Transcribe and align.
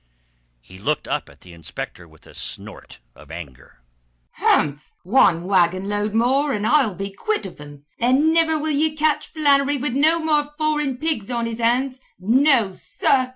He 0.61 0.79
looked 0.79 1.07
up 1.07 1.29
at 1.29 1.41
the 1.41 1.53
inspector 1.53 2.07
with 2.07 2.25
a 2.25 2.33
snort 2.33 2.97
of 3.15 3.29
anger. 3.29 3.83
"Wan 4.41 5.43
wagonload 5.43 6.15
more 6.15 6.53
an, 6.53 6.65
I'll 6.65 6.95
be 6.95 7.11
quit 7.11 7.45
of 7.45 7.57
thim, 7.59 7.85
an' 7.99 8.33
niver 8.33 8.57
will 8.57 8.71
ye 8.71 8.95
catch 8.95 9.27
Flannery 9.27 9.77
wid 9.77 9.93
no 9.95 10.17
more 10.17 10.45
foreign 10.57 10.97
pigs 10.97 11.29
on 11.29 11.45
his 11.45 11.59
hands. 11.59 11.99
No, 12.19 12.73
sur! 12.73 13.29